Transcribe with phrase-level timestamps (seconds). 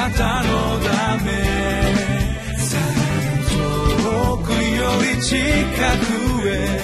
[0.00, 1.30] なたのため
[3.50, 4.56] 遠くよ
[5.14, 6.80] り近くへ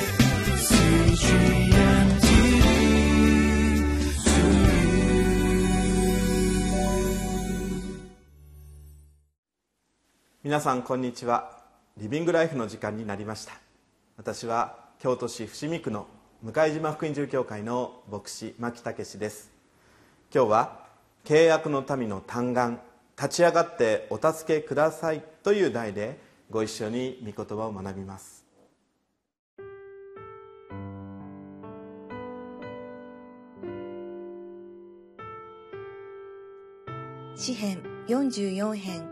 [10.45, 11.62] 皆さんこんにちは。
[11.96, 13.55] リビングライフの時間になりました。
[14.19, 16.07] 私は京都市伏見区の
[16.43, 19.51] 向島福音住教会の牧師牧武です。
[20.35, 20.80] 今日は
[21.25, 22.79] 契約の民の嘆願。
[23.17, 26.18] 立ち上がってお助けくださいという題で
[26.50, 28.45] ご一緒に御言葉を学びます
[37.34, 39.11] 詩編44編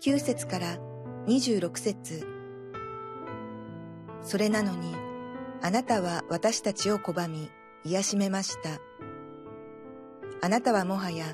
[0.00, 0.78] 9節から
[1.26, 2.26] 26節
[4.22, 4.94] それなのに、
[5.62, 7.50] あなたは私たちを拒み、
[7.84, 8.78] 癒しめました。
[10.42, 11.24] あなたはもはや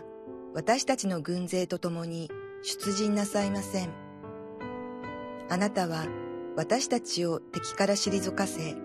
[0.54, 2.30] 私たちの軍勢と共に
[2.62, 3.90] 出陣なさいません。
[5.50, 6.06] あなたは
[6.56, 8.76] 私たちを敵から退かせ、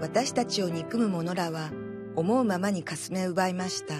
[0.00, 1.70] 私たちを憎む者らは
[2.16, 3.94] 思うままにかすめ奪いました。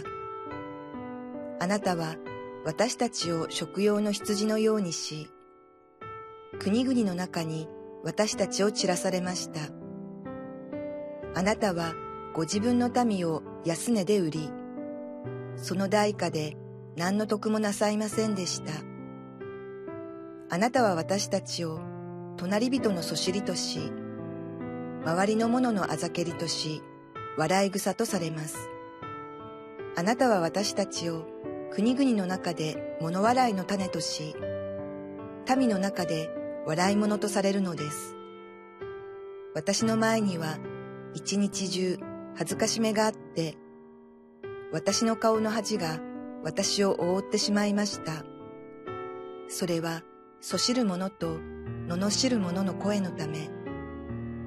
[1.60, 2.16] あなたは
[2.64, 5.28] 私たちを食用の羊のようにし、
[6.58, 7.68] 国々の中に
[8.02, 9.60] 私たちを散らされました。
[11.36, 11.94] あなたは
[12.34, 14.50] ご自分の民を安値で売り、
[15.62, 16.56] その代価で
[16.96, 18.72] 何の得もなさいませんでした。
[20.48, 21.80] あなたは私たちを
[22.36, 23.92] 隣人のそしりとし、
[25.04, 26.82] 周りの者のあざけりとし、
[27.36, 28.56] 笑い草とされます。
[29.96, 31.26] あなたは私たちを
[31.70, 34.34] 国々の中で物笑いの種とし、
[35.56, 36.30] 民の中で
[36.66, 38.16] 笑い者とされるのです。
[39.54, 40.58] 私の前には
[41.14, 41.98] 一日中
[42.36, 43.56] 恥ずかしめがあって、
[44.72, 45.98] 私の顔の恥が
[46.44, 48.24] 私を覆ってしまいました。
[49.48, 50.02] それは、
[50.40, 51.38] そしる者と
[51.88, 53.50] 罵る者の声のため、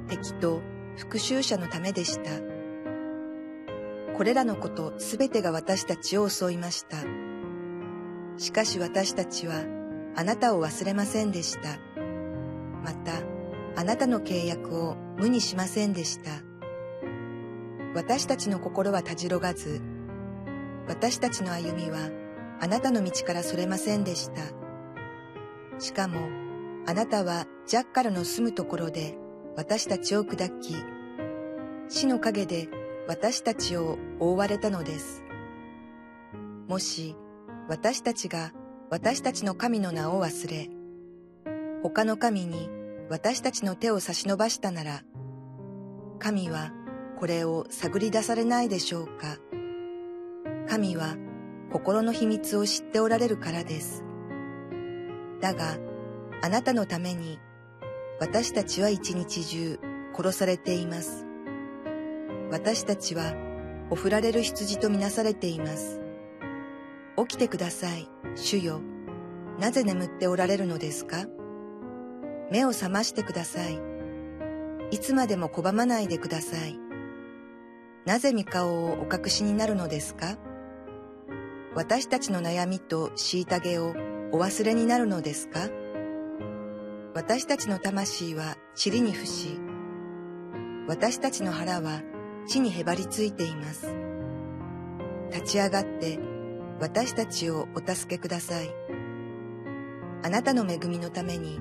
[0.07, 0.61] 敵と
[0.95, 2.31] 復讐者のためでした。
[4.15, 6.97] これらのことすべてが私たちを襲いました。
[8.37, 9.65] しかし私たちは
[10.15, 11.79] あなたを忘れませんでした。
[12.83, 13.21] また、
[13.75, 16.31] あなたの契約を無にしませんでした。
[17.93, 19.81] 私たちの心はたじろがず、
[20.87, 22.09] 私たちの歩みは
[22.59, 24.41] あなたの道からそれませんでした。
[25.79, 26.27] しかも、
[26.85, 29.17] あなたはジャッカルの住むところで
[29.55, 30.75] 私たちを砕き、
[31.89, 32.69] 死の陰で
[33.07, 35.23] 私たちを覆われたのです。
[36.67, 37.15] もし
[37.67, 38.51] 私たちが
[38.89, 40.69] 私たちの神の名を忘れ、
[41.81, 42.69] 他の神に
[43.09, 45.03] 私たちの手を差し伸ばしたなら、
[46.19, 46.71] 神は
[47.19, 49.37] これを探り出されないでしょうか。
[50.69, 51.17] 神は
[51.71, 54.03] 心の秘密を知っておられるからです。
[55.41, 55.77] だが、
[56.41, 57.39] あなたのために
[58.19, 59.79] 私たちは一日中
[60.15, 61.25] 殺されています。
[62.51, 63.33] 私たちは
[63.89, 65.99] おふられる羊とみなされています。
[67.17, 68.81] 起きてください、主よ。
[69.59, 71.25] なぜ眠っておられるのですか？
[72.51, 73.79] 目を覚ましてください。
[74.91, 76.79] いつまでも拒まないでください。
[78.05, 80.37] なぜ御顔をお隠しになるのですか？
[81.75, 83.95] 私たちの悩みと虐げを
[84.31, 85.69] お忘れになるのですか？
[87.15, 89.59] 私たちの魂は塵に伏し、
[90.87, 92.01] 私たちの腹は
[92.47, 93.93] 地にへばりついています。
[95.31, 96.19] 立ち上がって
[96.79, 98.69] 私たちをお助けください。
[100.21, 101.59] あなたの恵みのために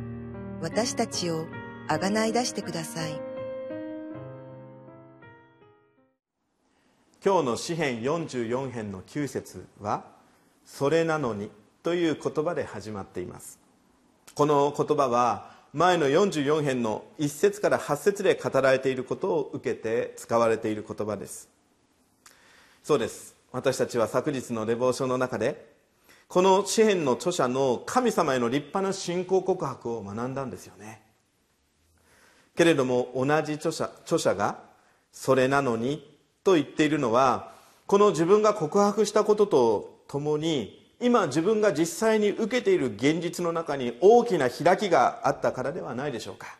[0.60, 1.46] 私たちを
[1.88, 3.18] あがない出してください。
[7.24, 10.02] 今日の詩編44編の9節は
[10.66, 11.52] 「それなのに」
[11.84, 13.60] という言葉で始まっています。
[14.34, 21.48] この言葉は前の44編の1節から8節で語られていることを受けて使われている言葉です。
[22.82, 23.36] そうです。
[23.52, 25.76] 私たちは昨日のレボーションの中で
[26.26, 31.02] この詩篇の著者の神様への立派な信仰告白を学んだんですよね。
[32.56, 34.58] けれども同じ著者著者が
[35.12, 36.10] 「それなのに」
[36.44, 37.52] と言っているのは
[37.86, 46.56] この自分が告白したこととともに今自分が実際に受けている現実の中に大きな開きがあったからではないでしょうか。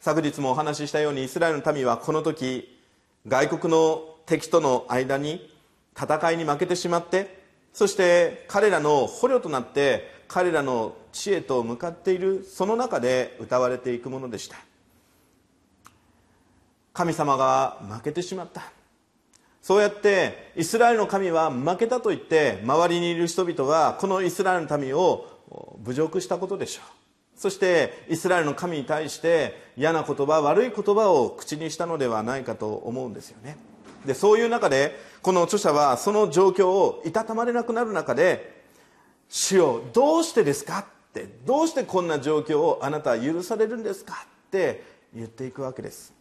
[0.00, 2.78] 昨日もお話ししたようにイスラエルの民はこの時
[3.28, 5.52] 外国の敵との間に
[5.94, 7.38] 戦いに負けてしまって
[7.74, 14.56] そして彼らの捕虜となって彼らの知恵と向かっているその中で歌われていくものでした。
[17.00, 18.60] 神様が負けてしまった。
[19.62, 25.26] そうやってイスラエルの神は負けたと言って周りにいる人々はこのイスラエルの民を
[25.82, 27.40] 侮辱したことでしょう。
[27.40, 33.56] そしてイスラエルの神に対して嫌な言葉悪い言葉を口にしたのではないかと思うんですよね。
[34.04, 38.60] でそういう中でこの著者はその状況をいたたまれなくなる中で
[39.30, 44.26] 「主よどうしてですか?」ってどうしてこんな状況をあなたは許されるんですか？
[44.48, 46.19] って言っていくわけです。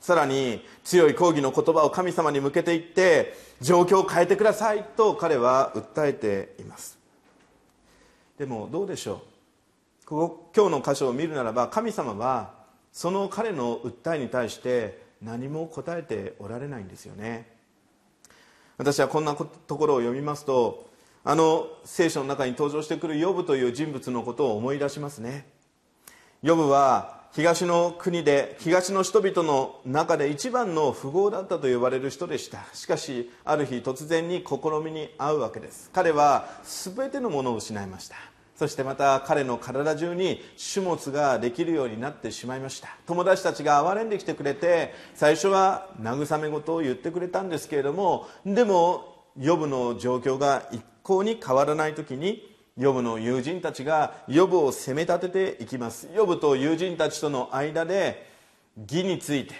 [0.00, 6.98] さらに強い抗議の言葉を神様に向けていって状況を変えてくださいと彼は訴えています。
[8.38, 9.22] でもどうでしょ
[10.04, 10.06] う？
[10.06, 12.52] ここ今日の箇所を見るならば神様は
[12.92, 17.48] その彼の訴えに対して何も答えておられないんですよね。
[18.78, 20.88] 私はこんなところを読みますと
[21.22, 25.46] あの聖書の中に登場してくるヨブという人物のことを思い出しますね。
[26.42, 32.64] ヨブは東の国で東の人々の中で一番の富豪だったと呼ばれる人でした。
[32.72, 34.54] しかしある日突然に試
[34.84, 35.90] みに遭うわけです。
[35.92, 38.16] 彼は全てのものを失いました。
[38.56, 40.42] そしてまた彼の体中に
[40.74, 42.88] 種物ができるようになってしまいました。
[43.06, 52.49] 友達たちが憐れんできてくれて最初は慰め事を言ってくれたんですけれどもでもヨブの状況が一向に変わらない時に
[52.80, 56.08] ヨブの友人たちがヨブを責め立てていきます。
[56.16, 58.26] ヨブと友人たちとの間で
[58.90, 59.54] 義について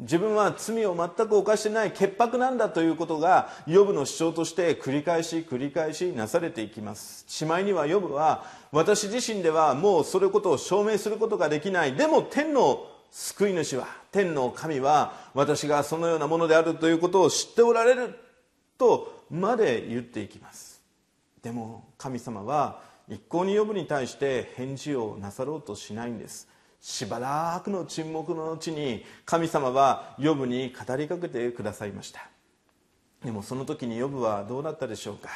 [0.00, 7.24] 自分は罪を全く犯してない潔白なんだということがヨブの主張として繰り返し繰り返しなされていきます。
[7.28, 11.94] しまいにはヨブは私自身ではもうそれことを証明することができない。
[11.94, 18.18] でも天の救い主は天の神は私がそのようなものであるということを知っておられる
[18.76, 20.75] とまで言っていきます。
[21.46, 26.48] でも神様は一向にヨブに対して返事をなさろうとしないんです。
[26.80, 32.28] しばらくの沈黙の後に神様はヨブに語りかけてくださいました。
[33.24, 35.28] でもその時にヨブはどうだったでしょうか。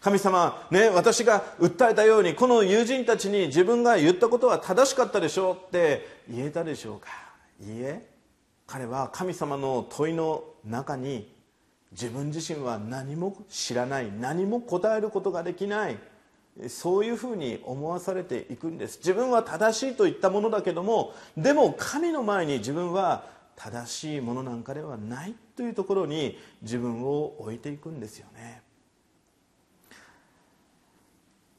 [0.00, 7.10] 神様ね私が訴えたようにこの友人たちに自分が言ったことは正しかったでしょうって言えたでしょうか。
[7.60, 8.10] いいえ。
[8.66, 11.35] 彼は神様の問いの中に
[11.92, 15.98] 自分自身は何も知らない何も答えることができない
[16.68, 18.98] そういうふうに思わされていくんです。
[18.98, 28.62] 自分は正しいと言ったものだけどもでも神の前に自分は正しいものなんかではないというところに自分を置いていくんですよね。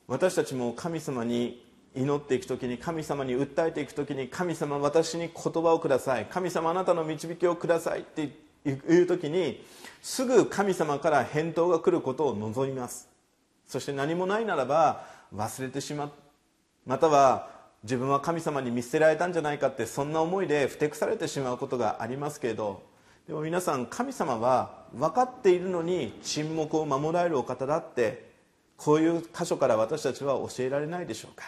[0.08, 1.66] 私たちも神様に
[1.96, 6.26] 祈っていく時に神様に訴えていく時に神様私に言葉をください。
[6.26, 9.64] 神様あなたの導きをくださいって言っていう時に
[10.02, 13.10] すぐ神様から返答が来ることを望みます。
[13.68, 15.06] そして何もないならば
[15.36, 16.12] 忘れてしまう。
[16.86, 17.50] または
[17.84, 22.82] 自分は神様に見捨てられたんじゃないかってそんな思いでふてくされてしまうことがありますけれど
[23.28, 28.32] でも皆さん神様は分かっているのに沈黙を守られるお方だって
[28.78, 31.44] こういう箇所から私たちは教えられないでしょうか。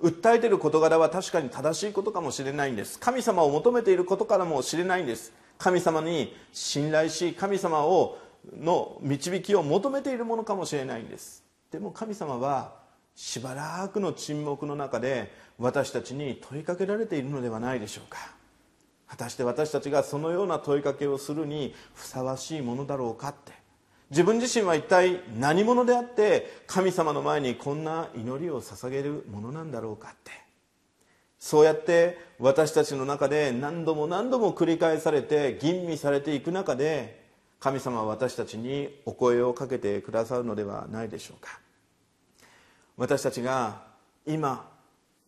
[0.00, 2.98] 訴えている事柄は確かに正しいことかもしれないんです。
[2.98, 5.32] 神様を求めていることからもしれないんです。
[5.58, 8.18] 神様に信頼し神様を
[8.56, 11.44] の導きを求めているものかもしれないんです。
[11.70, 12.78] でも神様は
[13.14, 18.18] しばらくの沈黙の中で私たちに問いかけられているのではないでしょうか。
[19.08, 23.52] 果たして私たちがそのような問いかけをするにふさわしいものだろうかって。
[24.10, 30.47] 自分自身は一体何者であって神様の前にこんな祈りを捧げるものなんだろうかって。
[31.38, 37.26] そうやって私たちの中で何度も何度も繰り返されて吟味されていく中で
[37.60, 41.58] 神様は私たちにお声をかけてくださるのではないでしょうか。
[42.96, 43.82] 私たちが
[44.26, 44.68] 今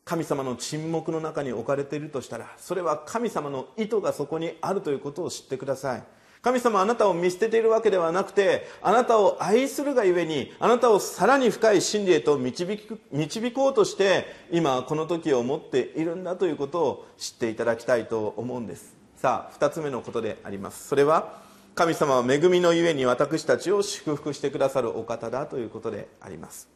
[0.05, 6.03] 神様の沈黙の中に置かれているとしたらそれは神様の意図がそこにあるということを知ってください。
[6.43, 18.95] 神様あなたを見捨てているわけではなくてあなたを愛するがゆえにあなたをさらに深い真理へと導く導こうとして今この時を持っているんだということを知っていただきたいと思うんです。
[19.17, 20.89] さあ2つ目のことであります。
[20.89, 21.43] それは
[21.75, 26.69] 神様は恵みのゆえに私たちを祝福してくださるお方だということであります。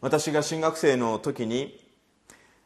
[0.00, 1.78] 私が進学生の時に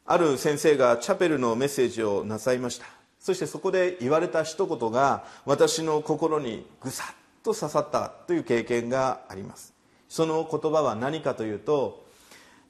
[0.04, 2.86] ある先生がチャペルのメッセージをなさいました。
[3.18, 9.74] そしてそこで言われた一言が私の心にぐさっと刺さったという経験があります。
[10.08, 12.06] その言葉は何かというと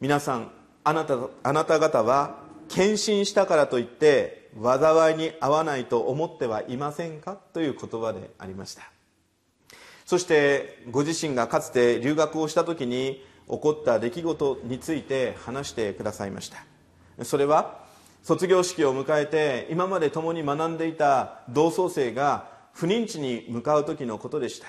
[0.01, 0.51] 皆さん
[0.85, 2.39] あなたあなた方は
[2.69, 8.83] 献身したからといって災いに合わないと思ってはいませんかという言葉でありました。
[10.05, 17.25] そしてご自身がかつて留学をした時に起こった出来事について話してくださいました。
[17.25, 17.86] それは
[18.27, 24.67] 卒業式を迎えて今まで共に学んでいた同窓生が不妊地に向かう時のことでした。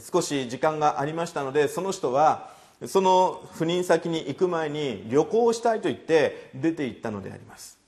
[0.00, 2.52] 少し時間がありましたのでその人は
[2.86, 7.80] その赴任先に行く前に旅行をしたいと言って出て行ったのであります。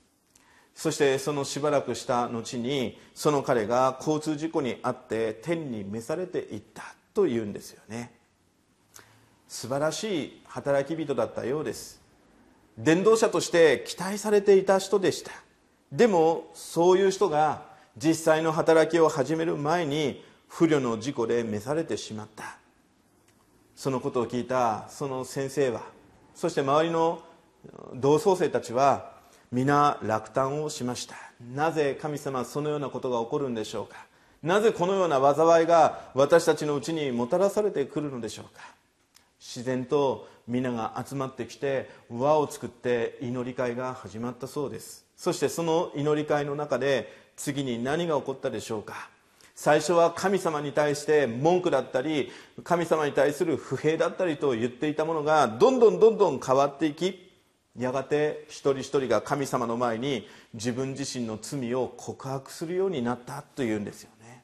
[0.75, 6.83] そしてそのしばらくした後にその彼が交通事故に遭って天に召されていった
[7.13, 8.11] というんですよね。
[9.47, 12.05] 素晴らしい働き人だったようです。
[12.77, 15.31] 伝道者として期待されていた人でした。
[15.91, 17.63] でもそういう人が
[17.97, 22.57] 実際の働きを始める前に不慮の事故で召されてしまった。
[23.75, 25.81] そのことを聞いたその先生は
[26.35, 27.21] そして周りの
[27.95, 29.11] 同窓生たちは
[29.51, 31.15] 皆落胆をしました。
[31.53, 34.05] なぜ神様そのようなことが起こるんでしょうか。
[34.43, 38.61] なぜこのような災いが私たちのうちにもたらされてくるのでしょうか。
[39.39, 45.05] 自然と皆が集まってきて輪を作って祈り会が始まったそうです。
[45.15, 49.09] そしてその祈り会の中で次に何が起こったでしょうか。
[49.55, 52.31] 最初は神様に対して文句だったり
[52.63, 57.33] 神様に対する不平だったりと言っていたものがどんどんどんどん変わっていき
[57.75, 64.43] やがて一人一人が神様の前に自分自身の罪を告白するようになったというんですよね。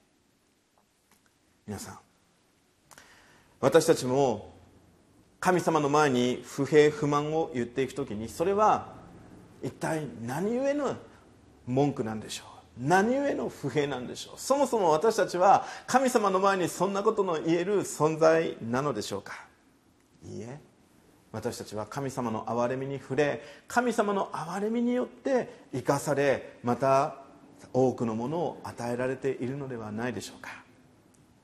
[1.67, 1.99] 皆さん
[3.59, 4.52] 私たちも
[5.43, 8.93] 神様の前に不平不満を言っていく時にそれは
[9.61, 10.95] 一体何故の
[11.67, 12.45] 文句なんでしょ
[12.79, 12.87] う？
[12.87, 14.39] 何故の不平なんでしょう？
[14.39, 19.33] そもそも私たちは神様の前にそんなことの言える存在なのでしょうか？
[20.25, 20.61] いいえ。
[21.33, 27.17] 私たちは神様の憐れみに触れ神様の憐れみによって生かされまた
[27.73, 30.62] 多くのものを与えられているのではないでしょうか？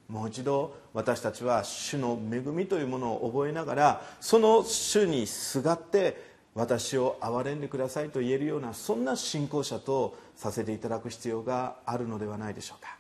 [0.10, 12.99] もう一度私たちは主の恵みというものを覚えながらその主にすがって私を憐れんでくださいと言えるようなそんな信仰者とさせていただく必要があるのではないでしょうか。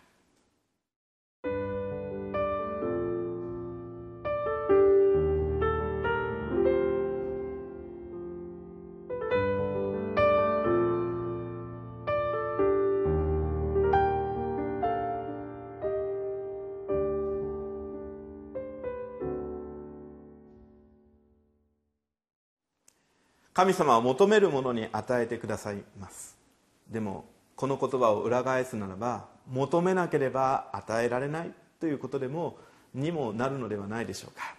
[23.59, 26.37] 神様は求めるものに与えてくださいます。
[26.89, 27.25] でも
[27.57, 32.55] この言葉を裏返すならば求めなければ与えられないということでも
[32.93, 34.55] にもなるのではないでしょうか。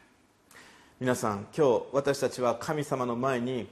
[1.00, 3.70] 皆さん今日私たちは神様の前に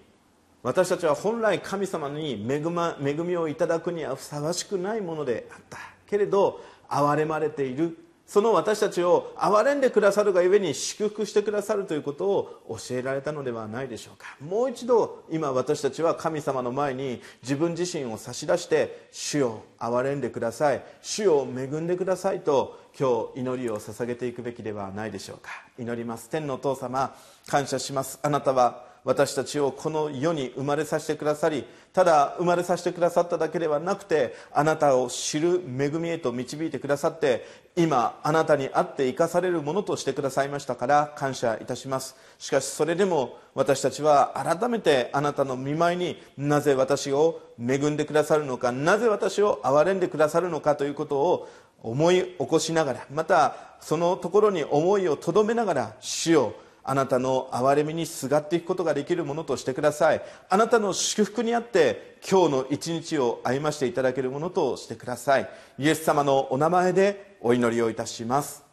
[0.62, 5.76] 私たちは本来神様に恵,、ま、恵みをいただくにはふさわしくないものであった。
[6.06, 14.36] けれど憐れまれているその私たちを憐れんでくださるがゆえに祝福してくださるということを教えられたのではないでしょうか。
[14.44, 20.82] もう一度今私たちは神様の前に自分自身を差し出して主を憐れんでください。
[21.00, 25.50] 主を恵んでくださいと今日祈りを捧げていくべきではないでしょうか。
[25.78, 26.28] 祈ります。
[26.28, 27.16] 天のお父様
[27.46, 28.18] 感謝します。
[28.22, 42.16] あなたは私たちをこの世に生まれさせてくださりただ生まれさせてくださっただけではなくてあなたを知る恵みへと導いてくださって今あなたに会って生かされるものとしてくださいましたから感謝いたします。
[42.38, 51.48] しかしそれでも私たちは改めてあなたの見舞いになぜ私を恵んでくださるのかなぜ私を憐れんでくださるのかということを
[51.82, 56.54] 思い起こしながらまたそのところに思いをとどめながら主よ
[56.90, 60.22] あなたの憐れみにすがっていくことができるものとしてください。
[60.48, 65.50] あなたの祝福にあって今日の一日を歩ましていただけるものとしてください。
[65.78, 68.64] イエス様のお名前でお祈りをいたします。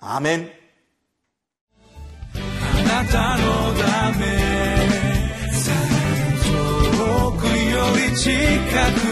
[0.00, 0.50] アーメン。
[2.34, 2.38] あ
[2.82, 3.44] なたの
[3.80, 4.26] ため
[6.44, 7.50] 遠くよ
[8.10, 8.30] り近
[9.08, 9.11] く